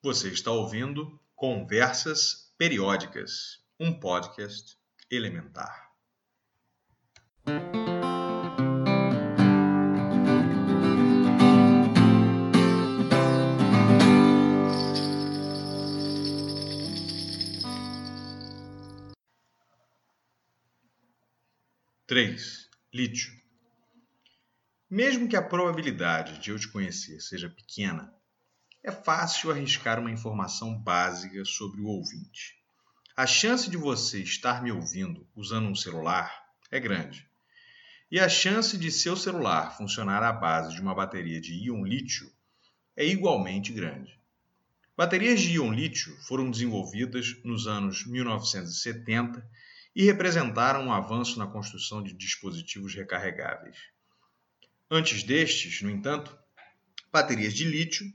[0.00, 4.76] Você está ouvindo Conversas Periódicas, um podcast
[5.10, 5.90] elementar.
[22.06, 22.68] Três.
[22.94, 23.32] Lítio.
[24.88, 28.16] Mesmo que a probabilidade de eu te conhecer seja pequena,
[28.82, 32.56] é fácil arriscar uma informação básica sobre o ouvinte.
[33.16, 36.32] A chance de você estar me ouvindo usando um celular
[36.70, 37.28] é grande.
[38.10, 42.32] E a chance de seu celular funcionar à base de uma bateria de íon lítio
[42.96, 44.18] é igualmente grande.
[44.96, 49.46] Baterias de íon lítio foram desenvolvidas nos anos 1970
[49.94, 53.76] e representaram um avanço na construção de dispositivos recarregáveis.
[54.90, 56.36] Antes destes, no entanto,
[57.12, 58.06] baterias de lítio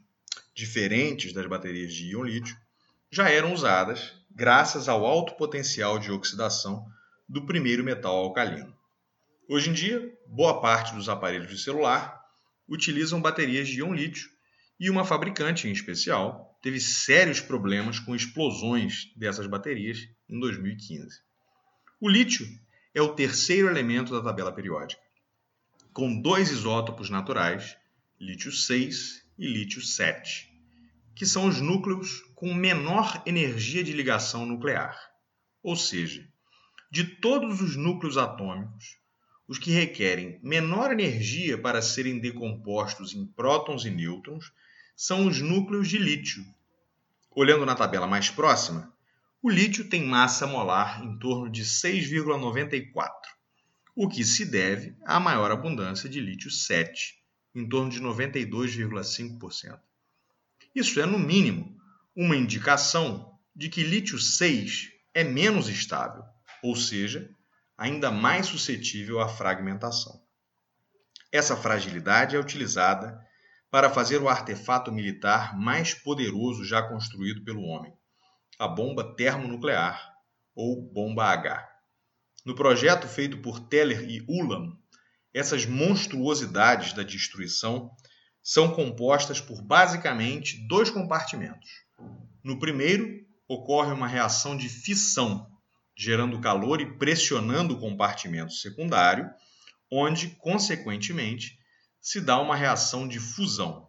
[0.53, 2.55] diferentes das baterias de íon lítio,
[3.11, 6.85] já eram usadas graças ao alto potencial de oxidação
[7.27, 8.75] do primeiro metal alcalino.
[9.49, 12.21] Hoje em dia, boa parte dos aparelhos de celular
[12.67, 14.29] utilizam baterias de íon lítio
[14.79, 21.21] e uma fabricante em especial teve sérios problemas com explosões dessas baterias em 2015.
[21.99, 22.47] O lítio
[22.93, 25.01] é o terceiro elemento da tabela periódica,
[25.91, 27.77] com dois isótopos naturais,
[28.19, 30.49] lítio 6 e lítio 7,
[31.15, 34.97] que são os núcleos com menor energia de ligação nuclear.
[35.61, 36.27] Ou seja,
[36.91, 38.97] de todos os núcleos atômicos,
[39.47, 44.51] os que requerem menor energia para serem decompostos em prótons e nêutrons
[44.95, 46.45] são os núcleos de lítio.
[47.31, 48.93] Olhando na tabela mais próxima,
[49.41, 53.09] o lítio tem massa molar em torno de 6,94,
[53.95, 57.22] o que se deve à maior abundância de lítio 7,
[57.53, 59.79] em torno de 92,5%.
[60.73, 61.77] Isso é, no mínimo,
[62.15, 66.23] uma indicação de que lítio 6 é menos estável,
[66.63, 67.29] ou seja,
[67.77, 70.23] ainda mais suscetível à fragmentação.
[71.31, 73.19] Essa fragilidade é utilizada
[73.69, 77.93] para fazer o artefato militar mais poderoso já construído pelo homem,
[78.59, 80.13] a bomba termonuclear,
[80.55, 81.67] ou bomba H.
[82.45, 84.77] No projeto feito por Teller e Ulam,
[85.33, 87.91] essas monstruosidades da destruição
[88.41, 91.69] são compostas por basicamente dois compartimentos.
[92.43, 95.49] No primeiro, ocorre uma reação de fissão,
[95.95, 99.29] gerando calor e pressionando o compartimento secundário,
[99.91, 101.57] onde, consequentemente,
[102.01, 103.87] se dá uma reação de fusão.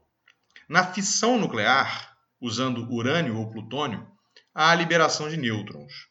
[0.68, 4.06] Na fissão nuclear, usando urânio ou plutônio,
[4.54, 6.08] há a liberação de nêutrons.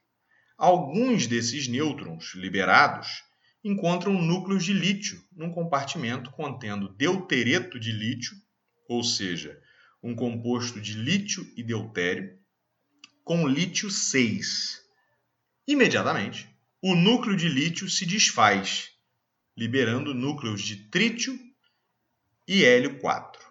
[0.57, 3.23] Alguns desses nêutrons liberados
[3.63, 8.35] encontram núcleos de lítio num compartimento contendo deutereto de lítio,
[8.87, 9.59] ou seja,
[10.01, 12.37] um composto de lítio e deutério,
[13.23, 14.83] com lítio 6.
[15.65, 16.49] Imediatamente,
[16.81, 18.89] o núcleo de lítio se desfaz,
[19.55, 21.39] liberando núcleos de trítio
[22.45, 23.41] e hélio 4.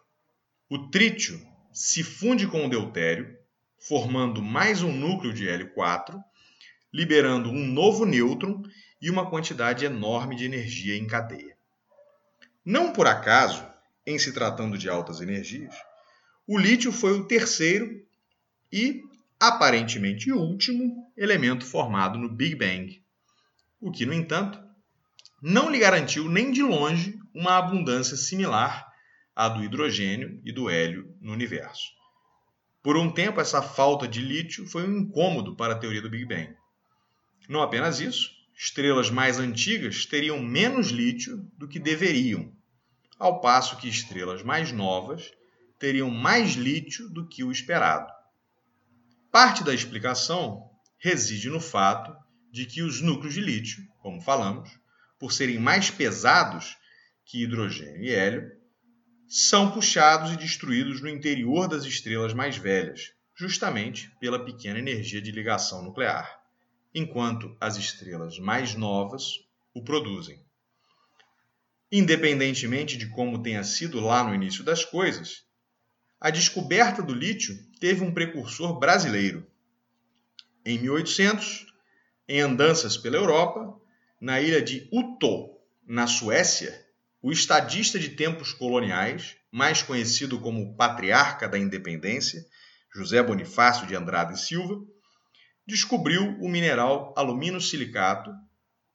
[0.69, 1.41] O trítio
[1.73, 3.35] se funde com o deutério,
[3.79, 6.23] formando mais um núcleo de hélio 4,
[6.93, 8.63] liberando um novo nêutron
[9.03, 11.57] e uma quantidade enorme de energia em cadeia.
[12.65, 13.67] Não por acaso,
[14.07, 15.75] em se tratando de altas energias,
[16.47, 18.01] o lítio foi o terceiro
[18.73, 19.03] e
[19.41, 23.03] aparentemente último elemento formado no Big Bang,
[23.81, 24.63] o que, no entanto,
[25.43, 28.87] não lhe garantiu nem de longe uma abundância similar
[29.35, 31.91] à do hidrogênio e do hélio no universo.
[32.81, 36.25] Por um tempo, essa falta de lítio foi um incômodo para a teoria do Big
[36.25, 36.55] Bang.
[37.49, 42.53] Não apenas isso, estrelas mais antigas teriam menos lítio do que deveriam,
[43.19, 45.31] ao passo que estrelas mais novas
[45.79, 48.13] teriam mais lítio do que o esperado.
[49.31, 52.15] Parte da explicação reside no fato
[52.51, 54.71] de que os núcleos de lítio, como falamos,
[55.19, 56.77] por serem mais pesados
[57.25, 58.51] que hidrogênio e hélio,
[59.27, 65.33] são puxados e destruídos no interior das estrelas mais velhas, justamente pela pequena energia de
[65.33, 66.42] ligação nuclear
[66.95, 69.41] enquanto as estrelas mais novas
[69.75, 70.45] o produzem.
[71.91, 75.45] Independentemente de como tenha sido lá no início das coisas,
[76.21, 79.47] a descoberta do lítio teve um precursor brasileiro.
[80.65, 81.67] Em 1800,
[82.29, 83.79] em andanças pela Europa,
[84.21, 85.51] na ilha de Utö,
[85.87, 86.87] na Suécia,
[87.21, 92.47] o estadista de tempos coloniais, mais conhecido como Patriarca da Independência,
[92.95, 94.81] José Bonifácio de Andrade Silva,
[95.67, 98.33] descobriu o mineral alumínio silicato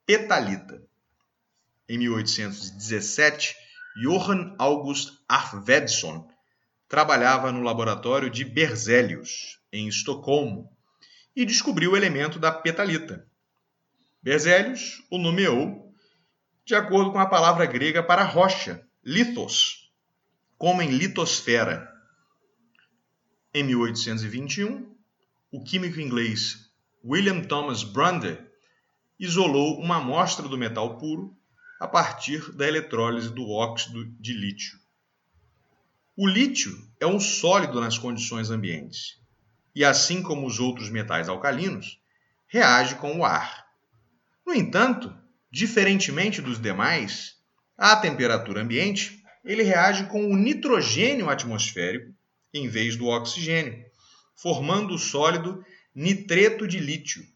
[0.06, 0.82] petalita.
[1.88, 3.56] Em 1817,
[4.02, 6.28] Johann August Arfvedson
[6.88, 10.70] trabalhava no laboratório de Berzelius, em Estocolmo,
[11.34, 13.26] e descobriu o elemento da petalita.
[14.22, 15.94] Berzelius o nomeou
[16.64, 19.90] de acordo com a palavra grega para rocha, lithos,
[20.58, 21.90] como em litosfera.
[23.54, 24.97] Em 1821,
[25.50, 26.70] o químico inglês
[27.02, 28.50] William Thomas Brunder
[29.18, 31.34] isolou uma amostra do metal puro
[31.80, 34.78] a partir da eletrólise do óxido de lítio.
[36.16, 39.18] O lítio é um sólido nas condições ambientes
[39.74, 41.98] e, assim como os outros metais alcalinos,
[42.46, 43.66] reage com o ar.
[44.46, 45.16] No entanto,
[45.50, 47.36] diferentemente dos demais,
[47.76, 52.12] à temperatura ambiente, ele reage com o nitrogênio atmosférico
[52.52, 53.87] em vez do oxigênio,
[54.40, 57.26] formando o sólido nitreto de lítio,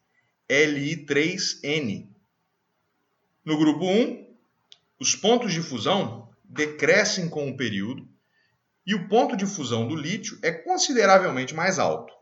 [0.48, 2.08] Li3N.
[3.44, 4.36] No grupo 1,
[5.00, 8.08] os pontos de fusão decrescem com o período
[8.86, 12.14] e o ponto de fusão do lítio é consideravelmente mais alto.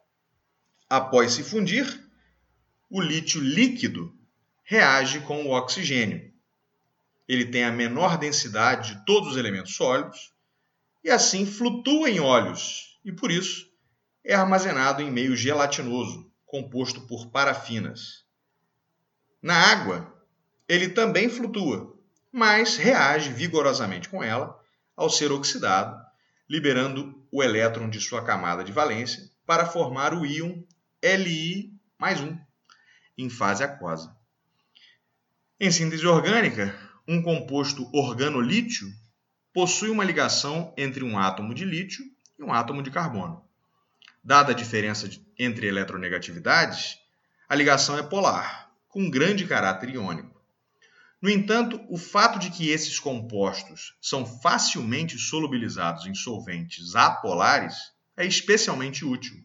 [0.88, 1.86] Após se fundir,
[2.88, 4.18] o lítio líquido
[4.64, 6.32] reage com o oxigênio.
[7.28, 10.32] Ele tem a menor densidade de todos os elementos sólidos
[11.04, 13.69] e assim flutua em óleos e por isso
[14.24, 18.24] é armazenado em meio gelatinoso, composto por parafinas.
[19.42, 20.14] Na água,
[20.68, 21.96] ele também flutua,
[22.30, 24.58] mas reage vigorosamente com ela
[24.96, 25.98] ao ser oxidado,
[26.48, 30.62] liberando o elétron de sua camada de valência para formar o íon
[31.02, 32.18] Li mais
[33.16, 34.14] em fase aquosa.
[35.58, 36.74] Em síntese orgânica,
[37.06, 38.88] um composto organolítio
[39.52, 42.04] possui uma ligação entre um átomo de lítio
[42.38, 43.44] e um átomo de carbono.
[44.22, 45.08] Dada a diferença
[45.38, 46.98] entre eletronegatividades,
[47.48, 50.40] a ligação é polar, com grande caráter iônico.
[51.22, 58.24] No entanto, o fato de que esses compostos são facilmente solubilizados em solventes apolares é
[58.24, 59.42] especialmente útil.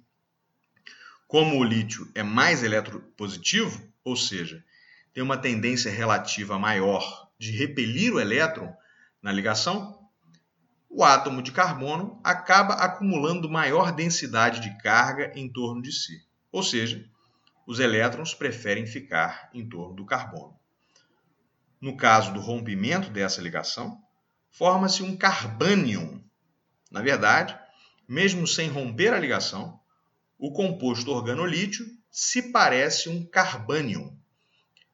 [1.28, 4.64] Como o lítio é mais eletropositivo, ou seja,
[5.14, 8.74] tem uma tendência relativa maior de repelir o elétron
[9.22, 10.05] na ligação,
[10.98, 16.26] o átomo de carbono acaba acumulando maior densidade de carga em torno de si.
[16.54, 17.06] Ou seja,
[17.68, 20.58] os elétrons preferem ficar em torno do carbono.
[21.82, 24.02] No caso do rompimento dessa ligação,
[24.50, 26.22] forma-se um carbânion.
[26.90, 27.60] Na verdade,
[28.08, 29.78] mesmo sem romper a ligação,
[30.40, 34.14] o composto organolítio se parece um carbânion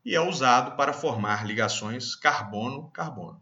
[0.04, 3.40] e é usado para formar ligações carbono-carbono.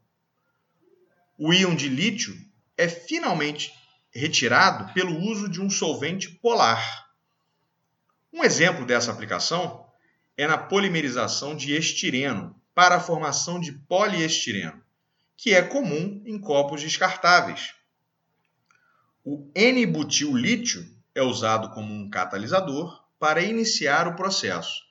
[1.38, 2.49] O íon de lítio
[2.80, 3.74] é finalmente
[4.10, 7.10] retirado pelo uso de um solvente polar.
[8.32, 9.86] Um exemplo dessa aplicação
[10.38, 14.82] é na polimerização de estireno, para a formação de poliestireno,
[15.36, 17.74] que é comum em copos descartáveis.
[19.26, 24.86] O N-butil-lítio é usado como um catalisador para iniciar o processo,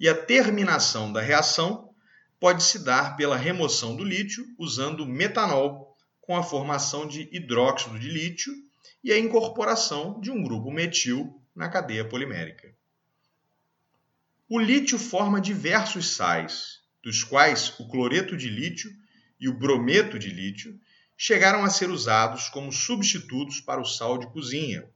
[0.00, 1.90] e a terminação da reação
[2.40, 5.85] pode se dar pela remoção do lítio usando metanol,
[6.26, 8.52] com a formação de hidróxido de lítio
[9.02, 12.74] e a incorporação de um grupo metil na cadeia polimérica.
[14.48, 18.90] O lítio forma diversos sais, dos quais o cloreto de lítio
[19.38, 20.78] e o brometo de lítio
[21.16, 24.88] chegaram a ser usados como substitutos para o sal de cozinha,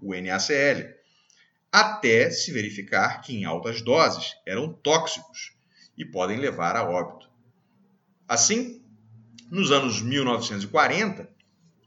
[0.00, 0.94] o NaCl,
[1.70, 5.52] até se verificar que em altas doses eram tóxicos
[5.98, 7.28] e podem levar a óbito.
[8.28, 8.82] Assim,
[9.50, 11.28] nos anos 1940,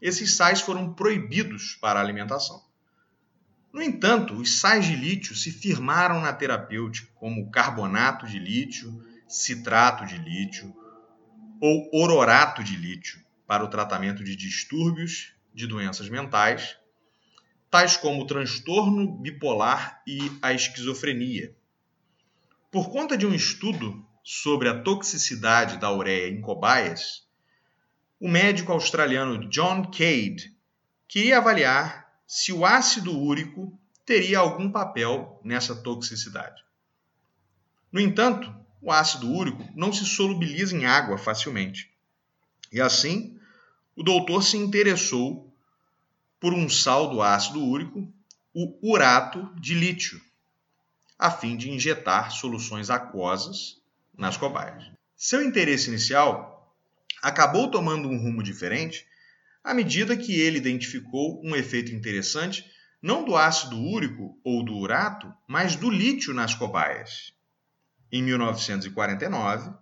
[0.00, 2.62] esses sais foram proibidos para a alimentação.
[3.72, 10.04] No entanto, os sais de lítio se firmaram na terapêutica como carbonato de lítio, citrato
[10.06, 10.74] de lítio
[11.60, 16.76] ou ororato de lítio para o tratamento de distúrbios de doenças mentais,
[17.70, 21.54] tais como o transtorno bipolar e a esquizofrenia.
[22.70, 27.28] Por conta de um estudo sobre a toxicidade da ureia em cobaias,
[28.20, 30.54] o médico australiano John Cade
[31.08, 36.62] queria avaliar se o ácido úrico teria algum papel nessa toxicidade.
[37.90, 41.90] No entanto, o ácido úrico não se solubiliza em água facilmente.
[42.70, 43.38] E assim,
[43.96, 45.52] o doutor se interessou
[46.38, 48.06] por um sal do ácido úrico,
[48.54, 50.20] o urato de lítio,
[51.18, 53.80] a fim de injetar soluções aquosas
[54.16, 54.84] nas cobaias.
[55.16, 56.59] Seu interesse inicial
[57.22, 59.06] acabou tomando um rumo diferente
[59.62, 62.64] à medida que ele identificou um efeito interessante
[63.02, 67.32] não do ácido úrico ou do urato, mas do lítio nas cobaias
[68.12, 69.72] em 1949,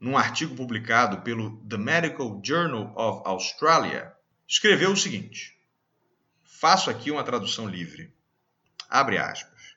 [0.00, 4.12] num artigo publicado pelo The Medical Journal of Australia,
[4.46, 5.58] escreveu o seguinte:
[6.44, 8.14] faço aqui uma tradução livre.
[8.88, 9.76] Abre aspas.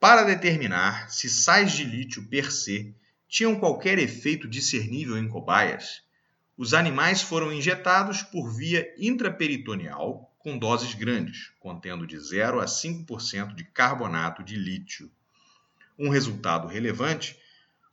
[0.00, 2.94] Para determinar se sais de lítio per se
[3.28, 6.02] tinham qualquer efeito discernível em cobaias,
[6.56, 13.54] os animais foram injetados por via intraperitoneal com doses grandes, contendo de 0 a 5%
[13.54, 15.10] de carbonato de lítio.
[15.98, 17.36] Um resultado relevante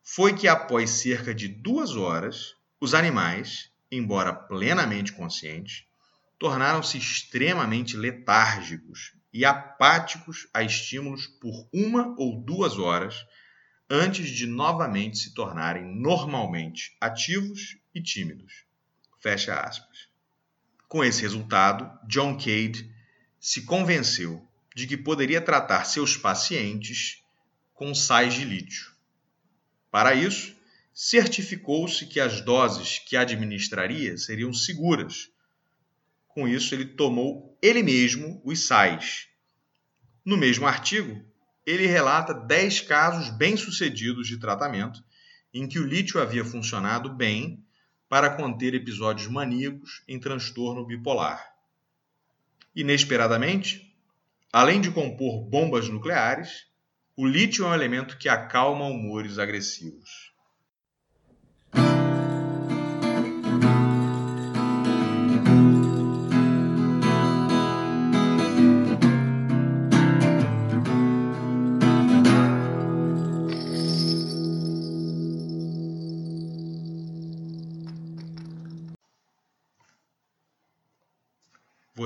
[0.03, 5.85] foi que, após cerca de duas horas, os animais, embora plenamente conscientes,
[6.37, 13.25] tornaram-se extremamente letárgicos e apáticos a estímulos por uma ou duas horas
[13.93, 18.63] antes de novamente se tornarem normalmente ativos e tímidos.
[19.19, 20.07] Fecha aspas.
[20.87, 22.89] Com esse resultado, John Cade
[23.37, 27.21] se convenceu de que poderia tratar seus pacientes
[27.73, 28.93] com sais de lítio.
[29.91, 30.55] Para isso,
[30.93, 35.29] certificou-se que as doses que administraria seriam seguras.
[36.29, 39.27] Com isso, ele tomou ele mesmo os sais.
[40.23, 41.29] No mesmo artigo,
[41.65, 45.03] ele relata 10 casos bem-sucedidos de tratamento
[45.53, 47.63] em que o lítio havia funcionado bem
[48.09, 51.53] para conter episódios maníacos em transtorno bipolar.
[52.75, 53.95] Inesperadamente,
[54.51, 56.67] além de compor bombas nucleares,
[57.15, 60.30] o lítio é um elemento que acalma humores agressivos.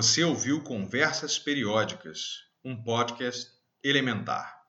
[0.06, 3.52] Você ouviu Conversas Periódicas, um podcast
[3.84, 4.64] elementar.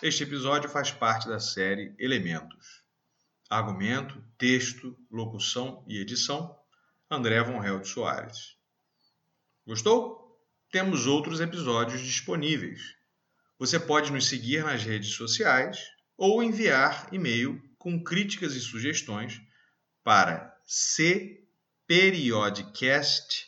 [0.00, 2.84] Este episódio faz parte da série Elementos.
[3.50, 6.56] Argumento, texto, locução e edição,
[7.10, 8.56] André Von Held Soares.
[9.66, 10.40] Gostou?
[10.70, 12.94] Temos outros episódios disponíveis.
[13.58, 15.80] Você pode nos seguir nas redes sociais
[16.16, 19.42] ou enviar e-mail com críticas e sugestões
[20.04, 23.47] para cperiodcast.com